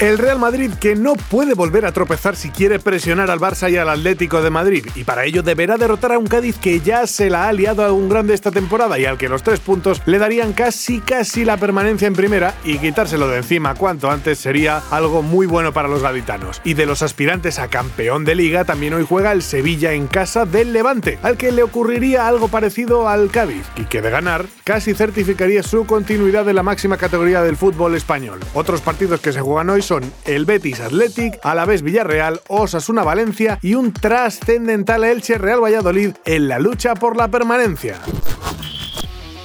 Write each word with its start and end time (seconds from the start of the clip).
El 0.00 0.16
Real 0.16 0.38
Madrid 0.38 0.70
que 0.80 0.96
no 0.96 1.12
puede 1.12 1.52
volver 1.52 1.84
a 1.84 1.92
tropezar 1.92 2.34
si 2.34 2.48
quiere 2.48 2.78
presionar 2.78 3.30
al 3.30 3.38
Barça 3.38 3.70
y 3.70 3.76
al 3.76 3.90
Atlético 3.90 4.40
de 4.40 4.48
Madrid, 4.48 4.86
y 4.94 5.04
para 5.04 5.26
ello 5.26 5.42
deberá 5.42 5.76
derrotar 5.76 6.12
a 6.12 6.18
un 6.18 6.26
Cádiz 6.26 6.56
que 6.56 6.80
ya 6.80 7.06
se 7.06 7.28
la 7.28 7.46
ha 7.46 7.52
liado 7.52 7.84
a 7.84 7.92
un 7.92 8.08
grande 8.08 8.32
esta 8.32 8.50
temporada 8.50 8.98
y 8.98 9.04
al 9.04 9.18
que 9.18 9.28
los 9.28 9.42
tres 9.42 9.60
puntos 9.60 10.00
le 10.06 10.16
darían 10.16 10.54
casi 10.54 11.00
casi 11.00 11.44
la 11.44 11.58
permanencia 11.58 12.08
en 12.08 12.14
primera 12.14 12.54
y 12.64 12.78
quitárselo 12.78 13.28
de 13.28 13.36
encima 13.36 13.74
cuanto 13.74 14.10
antes 14.10 14.38
sería 14.38 14.82
algo 14.90 15.20
muy 15.20 15.46
bueno 15.46 15.74
para 15.74 15.86
los 15.86 16.02
gaditanos. 16.02 16.62
Y 16.64 16.72
de 16.72 16.86
los 16.86 17.02
aspirantes 17.02 17.58
a 17.58 17.68
campeón 17.68 18.24
de 18.24 18.36
liga 18.36 18.64
también 18.64 18.94
hoy 18.94 19.04
juega 19.06 19.32
el 19.32 19.42
Sevilla 19.42 19.92
en 19.92 20.06
casa 20.06 20.46
del 20.46 20.72
Levante, 20.72 21.18
al 21.22 21.36
que 21.36 21.52
le 21.52 21.62
ocurriría 21.62 22.26
algo 22.26 22.48
parecido 22.48 23.06
al 23.06 23.30
Cádiz, 23.30 23.66
y 23.76 23.84
que 23.84 24.00
de 24.00 24.08
ganar 24.08 24.46
casi 24.64 24.94
certificaría 24.94 25.62
su 25.62 25.84
continuidad 25.84 26.48
en 26.48 26.56
la 26.56 26.62
máxima 26.62 26.96
categoría 26.96 27.42
del 27.42 27.58
fútbol 27.58 27.96
español. 27.96 28.40
Otros 28.54 28.80
partidos 28.80 29.20
que 29.20 29.34
se 29.34 29.42
juegan 29.42 29.68
hoy 29.68 29.82
son 29.90 30.12
el 30.24 30.44
Betis 30.44 30.78
Athletic, 30.78 31.40
Alavés 31.42 31.82
Villarreal, 31.82 32.42
Osasuna 32.46 33.02
Valencia 33.02 33.58
y 33.60 33.74
un 33.74 33.92
trascendental 33.92 35.02
Elche 35.02 35.36
Real 35.36 35.60
Valladolid 35.60 36.12
en 36.26 36.46
la 36.46 36.60
lucha 36.60 36.94
por 36.94 37.16
la 37.16 37.26
permanencia. 37.26 37.96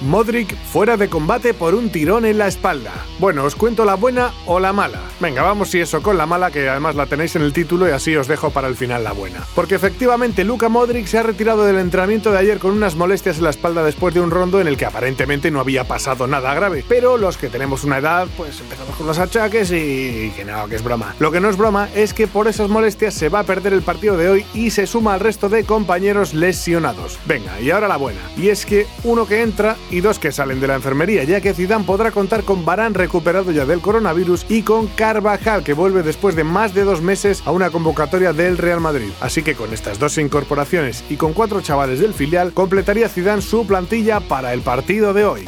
Modric 0.06 0.56
fuera 0.56 0.98
de 0.98 1.10
combate 1.10 1.54
por 1.54 1.74
un 1.74 1.90
tirón 1.90 2.26
en 2.26 2.38
la 2.38 2.48
espalda. 2.48 2.92
Bueno, 3.20 3.44
os 3.44 3.56
cuento 3.56 3.86
la 3.86 3.96
buena 3.96 4.32
o 4.46 4.60
la 4.60 4.72
mala. 4.72 5.00
Venga, 5.20 5.42
vamos 5.42 5.70
si 5.70 5.80
eso 5.80 6.02
con 6.02 6.18
la 6.18 6.26
mala, 6.26 6.52
que 6.52 6.70
además 6.70 6.96
la 6.96 7.08
tenéis 7.08 7.36
en 7.36 7.42
el 7.42 7.54
título 7.54 7.88
y 7.88 7.92
así 7.92 8.16
os 8.16 8.28
dejo 8.28 8.52
para 8.52 8.68
el 8.68 8.76
final 8.76 9.04
la 9.04 9.14
buena. 9.14 9.44
Porque 9.56 9.76
efectivamente 9.76 10.44
Luka 10.44 10.70
Modric 10.70 11.08
se 11.08 11.18
ha 11.18 11.24
retirado 11.24 11.66
del 11.66 11.80
entrenamiento 11.80 12.32
de 12.32 12.38
ayer 12.38 12.60
con 12.60 12.72
unas 12.72 12.96
molestias 12.96 13.38
en 13.38 13.46
la 13.46 13.50
espalda 13.50 13.84
después 13.84 14.14
de 14.14 14.22
un 14.22 14.32
rondo 14.32 14.62
en 14.62 14.68
el 14.68 14.78
que 14.78 14.86
aparentemente 14.86 15.50
no 15.52 15.60
había 15.60 15.86
pasado 15.86 16.28
nada 16.28 16.54
grave. 16.54 16.86
Pero 16.88 17.18
los 17.18 17.38
que 17.38 17.50
tenemos 17.50 17.84
una 17.84 17.98
edad, 17.98 18.28
pues 18.38 18.60
empezamos 18.62 18.96
con 18.96 19.08
los 19.08 19.20
achaques 19.20 19.72
y 19.72 20.32
que 20.36 20.46
no, 20.46 20.68
que 20.68 20.76
es 20.76 20.84
broma. 20.84 21.16
Lo 21.20 21.32
que 21.32 21.40
no 21.40 21.50
es 21.50 21.58
broma 21.58 21.90
es 21.96 22.14
que 22.14 22.28
por 22.28 22.48
esas 22.48 22.70
molestias 22.70 23.14
se 23.14 23.30
va 23.30 23.40
a 23.40 23.44
perder 23.44 23.74
el 23.74 23.82
partido 23.82 24.18
de 24.18 24.30
hoy 24.30 24.46
y 24.54 24.70
se 24.70 24.88
suma 24.88 25.14
al 25.16 25.20
resto 25.20 25.50
de 25.50 25.64
compañeros 25.64 26.34
lesionados. 26.34 27.18
Venga, 27.26 27.60
y 27.60 27.72
ahora 27.72 27.88
la 27.88 27.98
buena. 27.98 28.22
Y 28.38 28.50
es 28.50 28.66
que 28.66 28.86
uno 29.04 29.26
que 29.26 29.42
entra 29.42 29.76
y 29.90 29.95
dos 30.02 30.20
que 30.20 30.32
salen 30.32 30.60
de 30.60 30.68
la 30.68 30.76
enfermería, 30.76 31.24
ya 31.24 31.42
que 31.42 31.54
Zidane 31.54 31.86
podrá 31.86 32.12
contar 32.12 32.44
con 32.44 32.66
Barán 32.66 32.94
recuperado 32.94 33.52
ya 33.52 33.66
del 33.66 33.82
coronavirus 33.82 34.46
y 34.50 34.62
con 34.62 34.88
Carvajal 34.88 35.64
que 35.64 35.74
vuelve 35.74 36.04
después 36.04 36.36
de 36.36 36.44
más 36.44 36.74
de 36.74 36.84
dos 36.84 37.02
meses 37.02 37.44
a 37.46 37.52
una 37.52 37.70
convocatoria 37.70 38.34
del 38.34 38.58
Real 38.58 38.80
Madrid. 38.80 39.10
Así 39.22 39.42
que 39.42 39.56
con 39.56 39.74
estas 39.74 40.00
dos 40.00 40.18
incorporaciones 40.18 41.04
y 41.10 41.16
con 41.16 41.34
cuatro 41.34 41.62
chavales 41.62 42.00
del 42.00 42.14
filial 42.14 42.54
completaría 42.54 43.10
Zidane 43.10 43.42
su 43.42 43.66
plantilla 43.68 44.20
para 44.20 44.54
el 44.54 44.62
partido 44.62 45.14
de 45.14 45.26
hoy 45.26 45.46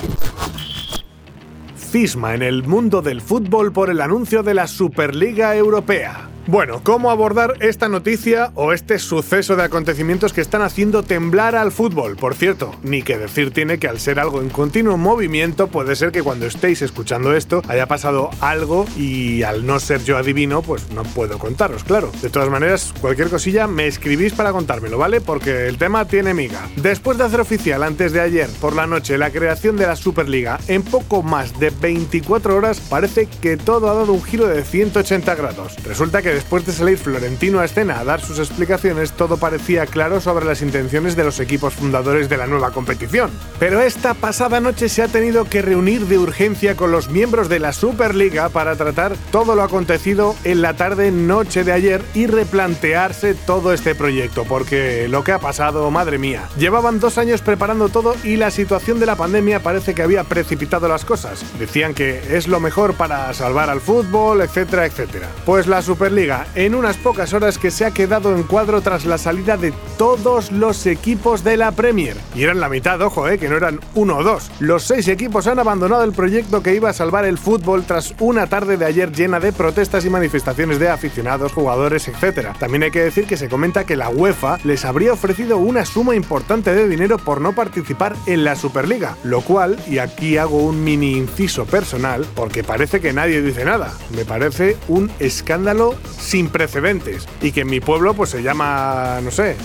cisma 1.87 2.35
en 2.35 2.43
el 2.43 2.63
mundo 2.63 3.01
del 3.01 3.21
fútbol 3.21 3.71
por 3.71 3.89
el 3.89 4.01
anuncio 4.01 4.43
de 4.43 4.53
la 4.53 4.67
Superliga 4.67 5.55
Europea. 5.55 6.26
Bueno, 6.47 6.79
¿cómo 6.81 7.11
abordar 7.11 7.55
esta 7.59 7.89
noticia 7.89 8.53
o 8.55 8.71
este 8.71 8.99
suceso 8.99 9.57
de 9.57 9.63
acontecimientos 9.63 10.31
que 10.31 10.39
están 10.39 10.61
haciendo 10.61 11.03
temblar 11.03 11.57
al 11.57 11.73
fútbol? 11.73 12.15
Por 12.15 12.35
cierto, 12.35 12.73
ni 12.83 13.01
que 13.01 13.17
decir 13.17 13.51
tiene 13.51 13.79
que 13.79 13.89
al 13.89 13.99
ser 13.99 14.17
algo 14.17 14.41
en 14.41 14.47
continuo 14.47 14.95
movimiento, 14.95 15.67
puede 15.67 15.97
ser 15.97 16.13
que 16.13 16.23
cuando 16.23 16.45
estéis 16.45 16.81
escuchando 16.81 17.35
esto 17.35 17.61
haya 17.67 17.85
pasado 17.85 18.29
algo 18.39 18.85
y 18.95 19.43
al 19.43 19.65
no 19.65 19.77
ser 19.81 20.05
yo 20.05 20.15
adivino, 20.15 20.61
pues 20.61 20.89
no 20.91 21.03
puedo 21.03 21.37
contaros, 21.37 21.83
claro. 21.83 22.13
De 22.21 22.29
todas 22.29 22.49
maneras, 22.49 22.93
cualquier 23.01 23.27
cosilla 23.27 23.67
me 23.67 23.85
escribís 23.85 24.31
para 24.31 24.53
contármelo, 24.53 24.97
¿vale? 24.97 25.19
Porque 25.19 25.67
el 25.67 25.77
tema 25.77 26.05
tiene 26.05 26.33
miga. 26.33 26.69
Después 26.77 27.17
de 27.17 27.25
hacer 27.25 27.41
oficial 27.41 27.83
antes 27.83 28.13
de 28.13 28.21
ayer 28.21 28.47
por 28.61 28.73
la 28.73 28.87
noche 28.87 29.17
la 29.17 29.31
creación 29.31 29.75
de 29.75 29.87
la 29.87 29.97
Superliga 29.97 30.59
en 30.69 30.83
poco 30.83 31.23
más 31.23 31.59
de 31.59 31.71
24 31.71 32.55
horas, 32.55 32.79
parece 32.79 33.27
que 33.41 33.57
todo 33.57 33.89
ha 33.89 33.95
dado 33.95 34.13
un 34.13 34.23
giro 34.23 34.47
de 34.47 34.63
180 34.63 35.35
grados. 35.35 35.75
Resulta 35.83 36.21
que 36.21 36.36
después 36.37 36.67
de 36.67 36.71
salir 36.71 36.99
Florentino 36.99 37.61
a 37.61 37.65
escena 37.65 37.99
a 37.99 38.03
dar 38.03 38.21
sus 38.21 38.37
explicaciones, 38.37 39.13
todo 39.13 39.37
parecía 39.37 39.87
claro 39.87 40.21
sobre 40.21 40.45
las 40.45 40.61
intenciones 40.61 41.15
de 41.15 41.23
los 41.23 41.39
equipos 41.39 41.73
fundadores 41.73 42.29
de 42.29 42.37
la 42.37 42.45
nueva 42.45 42.69
competición. 42.69 43.31
Pero 43.57 43.81
esta 43.81 44.13
pasada 44.13 44.59
noche 44.59 44.87
se 44.87 45.01
ha 45.01 45.07
tenido 45.07 45.45
que 45.45 45.63
reunir 45.63 46.05
de 46.05 46.19
urgencia 46.19 46.75
con 46.75 46.91
los 46.91 47.09
miembros 47.09 47.49
de 47.49 47.57
la 47.57 47.73
Superliga 47.73 48.49
para 48.49 48.75
tratar 48.75 49.15
todo 49.31 49.55
lo 49.55 49.63
acontecido 49.63 50.35
en 50.43 50.61
la 50.61 50.75
tarde-noche 50.75 51.63
de 51.63 51.71
ayer 51.71 52.03
y 52.13 52.27
replantearse 52.27 53.33
todo 53.33 53.73
este 53.73 53.95
proyecto, 53.95 54.43
porque 54.43 55.07
lo 55.07 55.23
que 55.23 55.31
ha 55.31 55.39
pasado, 55.39 55.89
madre 55.89 56.19
mía, 56.19 56.47
llevaban 56.59 56.99
dos 56.99 57.17
años 57.17 57.41
preparando 57.41 57.89
todo 57.89 58.15
y 58.23 58.35
la 58.35 58.51
situación 58.51 58.99
de 58.99 59.07
la 59.07 59.15
pandemia 59.15 59.63
parece 59.63 59.95
que 59.95 60.03
había 60.03 60.23
precipitado 60.23 60.87
las 60.87 61.03
cosas. 61.03 61.43
Decían 61.57 61.95
que 61.95 62.37
es 62.37 62.47
lo 62.47 62.59
mejor 62.59 62.93
para 62.93 63.33
salvar 63.33 63.71
al 63.71 63.81
fútbol, 63.81 64.41
etcétera, 64.41 64.85
etcétera. 64.85 65.29
Pues 65.43 65.65
la 65.65 65.81
Superliga 65.81 66.26
en 66.55 66.75
unas 66.75 66.97
pocas 66.97 67.33
horas 67.33 67.57
que 67.57 67.71
se 67.71 67.85
ha 67.85 67.91
quedado 67.91 68.35
en 68.35 68.43
cuadro 68.43 68.81
tras 68.81 69.05
la 69.05 69.17
salida 69.17 69.55
de 69.55 69.73
todos 69.97 70.51
los 70.51 70.85
equipos 70.85 71.43
de 71.43 71.55
la 71.55 71.71
Premier. 71.71 72.17
Y 72.35 72.43
eran 72.43 72.59
la 72.59 72.67
mitad, 72.67 73.01
ojo, 73.01 73.29
eh, 73.29 73.37
que 73.37 73.47
no 73.47 73.55
eran 73.55 73.79
uno 73.95 74.17
o 74.17 74.23
dos. 74.23 74.51
Los 74.59 74.83
seis 74.83 75.07
equipos 75.07 75.47
han 75.47 75.59
abandonado 75.59 76.03
el 76.03 76.11
proyecto 76.11 76.61
que 76.61 76.75
iba 76.75 76.89
a 76.89 76.93
salvar 76.93 77.25
el 77.25 77.37
fútbol 77.37 77.85
tras 77.85 78.13
una 78.19 78.47
tarde 78.47 78.75
de 78.75 78.85
ayer 78.85 79.11
llena 79.11 79.39
de 79.39 79.53
protestas 79.53 80.03
y 80.05 80.09
manifestaciones 80.09 80.79
de 80.79 80.89
aficionados, 80.89 81.53
jugadores, 81.53 82.07
etc. 82.09 82.49
También 82.59 82.83
hay 82.83 82.91
que 82.91 83.03
decir 83.03 83.25
que 83.25 83.37
se 83.37 83.47
comenta 83.47 83.85
que 83.85 83.95
la 83.95 84.09
UEFA 84.09 84.57
les 84.65 84.83
habría 84.83 85.13
ofrecido 85.13 85.57
una 85.57 85.85
suma 85.85 86.15
importante 86.15 86.75
de 86.75 86.89
dinero 86.89 87.17
por 87.17 87.39
no 87.39 87.53
participar 87.53 88.15
en 88.25 88.43
la 88.43 88.55
Superliga, 88.55 89.15
lo 89.23 89.41
cual, 89.41 89.77
y 89.87 89.99
aquí 89.99 90.37
hago 90.37 90.57
un 90.57 90.83
mini 90.83 91.13
inciso 91.13 91.65
personal, 91.65 92.25
porque 92.35 92.63
parece 92.63 92.99
que 92.99 93.13
nadie 93.13 93.41
dice 93.41 93.63
nada, 93.63 93.93
me 94.15 94.25
parece 94.25 94.75
un 94.89 95.09
escándalo 95.19 95.95
sin 96.19 96.49
precedentes. 96.49 97.27
Y 97.41 97.51
que 97.51 97.61
en 97.61 97.69
mi 97.69 97.79
pueblo 97.79 98.13
pues 98.13 98.29
se 98.29 98.43
llama, 98.43 99.19
no 99.23 99.31
sé, 99.31 99.55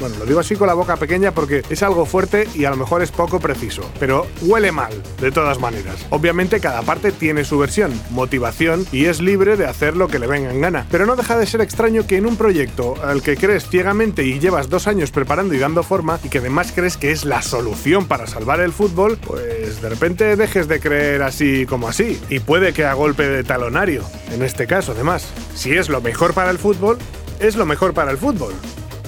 Bueno, 0.00 0.16
lo 0.18 0.26
digo 0.26 0.40
así 0.40 0.54
con 0.54 0.66
la 0.66 0.74
boca 0.74 0.96
pequeña 0.96 1.32
porque 1.32 1.62
es 1.70 1.82
algo 1.82 2.04
fuerte 2.04 2.46
y 2.54 2.66
a 2.66 2.70
lo 2.70 2.76
mejor 2.76 3.00
es 3.00 3.10
poco 3.10 3.40
preciso, 3.40 3.90
pero 3.98 4.26
huele 4.42 4.70
mal, 4.70 4.92
de 5.18 5.32
todas 5.32 5.58
maneras. 5.58 5.96
Obviamente 6.10 6.60
cada 6.60 6.82
parte 6.82 7.10
tiene 7.10 7.42
su 7.42 7.58
versión, 7.58 7.98
motivación 8.10 8.86
y 8.92 9.06
es 9.06 9.22
libre 9.22 9.56
de 9.56 9.64
hacer 9.64 9.96
lo 9.96 10.08
que 10.08 10.18
le 10.18 10.26
venga 10.26 10.50
en 10.50 10.60
gana, 10.60 10.86
pero 10.90 11.06
no 11.06 11.16
deja 11.16 11.38
de 11.38 11.46
ser 11.46 11.62
extraño 11.62 12.06
que 12.06 12.18
en 12.18 12.26
un 12.26 12.36
proyecto 12.36 12.96
al 13.02 13.22
que 13.22 13.38
crees 13.38 13.66
ciegamente 13.66 14.24
y 14.24 14.38
llevas 14.40 14.68
dos 14.68 14.86
años 14.86 15.10
preparando 15.10 15.54
y 15.54 15.58
dando 15.58 15.82
forma 15.82 16.20
y 16.22 16.28
que 16.28 16.38
además 16.38 16.72
crees 16.74 16.98
que 16.98 17.10
es 17.10 17.24
la 17.24 17.40
solución 17.40 18.04
para 18.06 18.26
salvar 18.26 18.60
el 18.60 18.74
fútbol, 18.74 19.16
pues 19.16 19.80
de 19.80 19.88
repente 19.88 20.36
dejes 20.36 20.68
de 20.68 20.80
creer 20.80 21.22
así 21.22 21.64
como 21.64 21.88
así. 21.88 22.20
Y 22.28 22.40
puede 22.40 22.74
que 22.74 22.84
a 22.84 22.92
golpe 22.92 23.26
de 23.26 23.42
talonario, 23.42 24.02
en 24.30 24.42
este 24.42 24.66
caso 24.66 24.92
además. 24.92 25.32
Si 25.54 25.72
es 25.72 25.88
lo 25.88 26.02
mejor 26.02 26.34
para 26.34 26.50
el 26.50 26.58
fútbol, 26.58 26.98
es 27.40 27.56
lo 27.56 27.64
mejor 27.64 27.94
para 27.94 28.10
el 28.10 28.18
fútbol. 28.18 28.52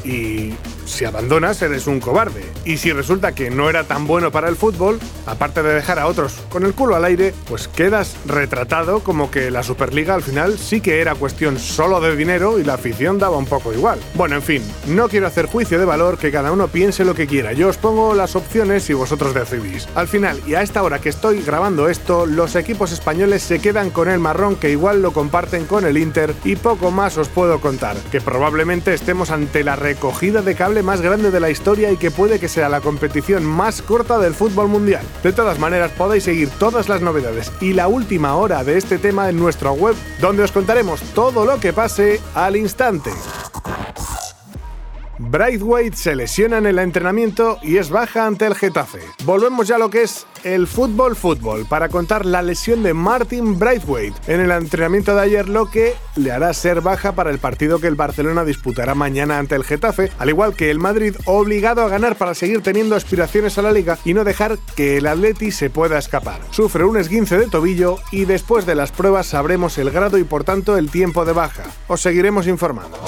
Y 0.05 0.55
si 0.89 1.05
abandonas, 1.05 1.63
eres 1.63 1.87
un 1.87 2.01
cobarde. 2.01 2.45
Y 2.65 2.79
si 2.79 2.93
resulta 2.93 3.33
que 3.33 3.51
no 3.51 3.71
era 3.71 3.85
tan 3.85 4.07
bueno 4.07 4.31
para 4.31 4.49
el 4.49 4.57
fútbol, 4.57 4.99
aparte 5.27 5.63
de 5.63 5.75
dejar 5.75 5.99
a 5.99 6.07
otros 6.07 6.35
con 6.49 6.65
el 6.65 6.75
culo 6.75 6.97
al 6.97 7.05
aire, 7.05 7.35
pues 7.47 7.69
quedas 7.69 8.17
retratado 8.27 9.01
como 9.01 9.31
que 9.31 9.51
la 9.51 9.63
Superliga 9.63 10.15
al 10.15 10.23
final 10.23 10.59
sí 10.59 10.81
que 10.81 11.01
era 11.01 11.15
cuestión 11.15 11.59
solo 11.59 12.01
de 12.01 12.17
dinero 12.17 12.59
y 12.59 12.65
la 12.65 12.75
afición 12.75 13.19
daba 13.19 13.37
un 13.37 13.47
poco 13.47 13.73
igual. 13.73 13.99
Bueno, 14.15 14.37
en 14.37 14.43
fin, 14.43 14.63
no 14.87 15.09
quiero 15.09 15.27
hacer 15.27 15.47
juicio 15.47 15.79
de 15.79 15.85
valor, 15.85 16.19
que 16.19 16.33
cada 16.33 16.53
uno 16.53 16.69
piense 16.69 17.05
lo 17.05 17.15
que 17.15 17.27
quiera. 17.27 17.53
Yo 17.53 17.69
os 17.69 17.77
pongo 17.77 18.15
las 18.15 18.37
opciones 18.37 18.89
y 18.91 18.95
vosotros 18.95 19.35
decidís. 19.35 19.89
Al 19.95 20.09
final, 20.09 20.41
y 20.47 20.55
a 20.55 20.63
esta 20.63 20.83
hora 20.83 21.01
que 21.01 21.09
estoy 21.09 21.43
grabando 21.43 21.89
esto, 21.89 22.27
los 22.27 22.57
equipos 22.57 22.93
españoles 22.93 23.43
se 23.43 23.61
quedan 23.61 23.91
con 23.91 24.09
el 24.09 24.19
marrón 24.19 24.57
que 24.57 24.71
igual 24.71 25.03
lo 25.03 25.13
comparten 25.13 25.67
con 25.67 25.85
el 25.85 25.99
Inter 25.99 26.35
y 26.45 26.57
poco 26.57 26.91
más 26.91 27.19
os 27.19 27.29
puedo 27.29 27.61
contar, 27.61 27.97
que 28.11 28.21
probablemente 28.21 28.95
estemos 28.95 29.31
ante 29.31 29.65
la 29.65 29.77
recogida 29.77 30.43
de 30.43 30.55
más 30.83 31.01
grande 31.01 31.31
de 31.31 31.41
la 31.41 31.51
historia 31.51 31.91
y 31.91 31.97
que 31.97 32.11
puede 32.11 32.39
que 32.39 32.49
sea 32.49 32.69
la 32.69 32.81
competición 32.81 33.45
más 33.45 33.83
corta 33.83 34.19
del 34.19 34.35
fútbol 34.35 34.69
mundial. 34.69 35.05
De 35.23 35.33
todas 35.33 35.59
maneras, 35.59 35.91
podéis 35.97 36.25
seguir 36.25 36.49
todas 36.59 36.89
las 36.89 37.01
novedades 37.01 37.53
y 37.61 37.73
la 37.73 37.89
última 37.89 38.35
hora 38.37 38.65
de 38.65 38.77
este 38.77 38.99
tema 38.99 39.29
en 39.29 39.39
nuestra 39.39 39.71
web, 39.71 39.95
donde 40.21 40.43
os 40.43 40.53
contaremos 40.53 41.01
todo 41.15 41.45
lo 41.45 41.59
que 41.61 41.73
pase 41.73 42.21
al 42.35 42.57
instante. 42.57 43.11
Braithwaite 45.19 45.97
se 45.97 46.15
lesiona 46.15 46.59
en 46.59 46.67
el 46.67 46.79
entrenamiento 46.79 47.59
y 47.63 47.79
es 47.79 47.91
baja 47.91 48.27
ante 48.27 48.47
el 48.47 48.55
Getafe. 48.55 49.01
Volvemos 49.25 49.67
ya 49.67 49.75
a 49.75 49.79
lo 49.79 49.91
que 49.91 50.03
es 50.03 50.27
el 50.45 50.69
fútbol 50.69 51.17
fútbol 51.17 51.67
para 51.69 51.89
contar 51.89 52.25
la 52.25 52.41
lesión 52.41 52.85
de 52.85 52.95
Martin 52.95 53.59
Braithwaite 53.59 54.33
en 54.33 54.41
el 54.41 54.53
entrenamiento 54.53 55.17
de 55.17 55.23
ayer, 55.23 55.49
lo 55.49 55.67
que 55.67 55.95
le 56.15 56.31
hará 56.31 56.55
ser 56.55 56.81
baja 56.83 57.13
para 57.13 57.31
el 57.31 57.39
partido 57.41 57.81
que 57.81 57.89
el 57.89 57.97
Barcelona 57.97 58.45
disputará 58.45 58.95
mañana 58.95 59.39
ante 59.39 59.57
el 59.57 59.65
Getafe, 59.65 60.13
al 60.19 60.29
igual 60.29 60.55
que 60.55 60.71
el 60.71 60.79
Madrid 60.79 61.17
obligado 61.25 61.83
a 61.83 61.89
ganar 61.89 62.15
para 62.15 62.35
seguir 62.35 62.63
teniendo 62.63 62.95
aspiraciones 62.95 63.59
a 63.59 63.63
la 63.63 63.73
liga 63.73 63.99
y 64.05 64.15
no 64.15 64.23
dejar 64.23 64.59
que 64.77 64.99
el 64.99 65.09
Atleti 65.09 65.51
se 65.51 65.69
pueda 65.69 65.99
escapar. 65.99 66.41
Sufre 66.51 66.85
un 66.85 66.97
esguince 66.97 67.37
de 67.37 67.49
tobillo 67.49 67.97
y 68.13 68.25
después 68.25 68.67
de 68.67 68.77
las 68.77 68.93
pruebas 68.93 69.27
sabremos 69.27 69.79
el 69.79 69.91
grado 69.91 70.17
y 70.19 70.25
por 70.25 70.45
tanto 70.45 70.77
el 70.77 70.91
tiempo 70.91 71.25
de 71.25 71.33
baja. 71.33 71.65
Os 71.89 72.01
seguiremos 72.01 72.47
informando. 72.47 72.99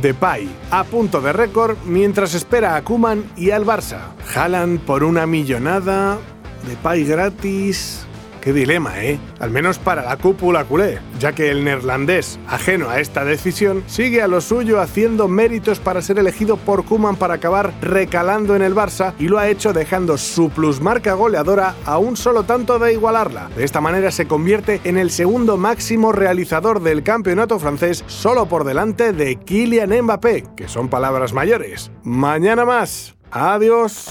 Depay 0.00 0.48
a 0.70 0.84
punto 0.84 1.20
de 1.20 1.32
récord 1.32 1.76
mientras 1.84 2.34
espera 2.34 2.76
a 2.76 2.82
Kuman 2.82 3.24
y 3.36 3.50
al 3.50 3.64
Barça. 3.64 3.98
Jalan 4.26 4.78
por 4.78 5.04
una 5.04 5.26
millonada. 5.26 6.18
Depay 6.66 7.04
gratis. 7.04 8.06
Qué 8.44 8.52
dilema, 8.52 9.02
¿eh? 9.02 9.18
Al 9.40 9.50
menos 9.50 9.78
para 9.78 10.02
la 10.02 10.18
cúpula 10.18 10.66
culé, 10.66 10.98
ya 11.18 11.32
que 11.32 11.50
el 11.50 11.64
neerlandés, 11.64 12.38
ajeno 12.46 12.90
a 12.90 13.00
esta 13.00 13.24
decisión, 13.24 13.82
sigue 13.86 14.20
a 14.20 14.28
lo 14.28 14.42
suyo 14.42 14.82
haciendo 14.82 15.28
méritos 15.28 15.80
para 15.80 16.02
ser 16.02 16.18
elegido 16.18 16.58
por 16.58 16.84
Kuman 16.84 17.16
para 17.16 17.34
acabar 17.34 17.72
recalando 17.80 18.54
en 18.54 18.60
el 18.60 18.74
Barça 18.74 19.14
y 19.18 19.28
lo 19.28 19.38
ha 19.38 19.48
hecho 19.48 19.72
dejando 19.72 20.18
su 20.18 20.50
plusmarca 20.50 21.14
goleadora 21.14 21.74
a 21.86 21.96
un 21.96 22.18
solo 22.18 22.42
tanto 22.42 22.78
de 22.78 22.92
igualarla. 22.92 23.48
De 23.56 23.64
esta 23.64 23.80
manera 23.80 24.10
se 24.10 24.28
convierte 24.28 24.82
en 24.84 24.98
el 24.98 25.08
segundo 25.08 25.56
máximo 25.56 26.12
realizador 26.12 26.82
del 26.82 27.02
campeonato 27.02 27.58
francés, 27.58 28.04
solo 28.08 28.44
por 28.44 28.64
delante 28.64 29.14
de 29.14 29.36
Kylian 29.36 30.02
Mbappé, 30.02 30.44
que 30.54 30.68
son 30.68 30.90
palabras 30.90 31.32
mayores. 31.32 31.90
Mañana 32.02 32.66
más. 32.66 33.14
Adiós. 33.30 34.10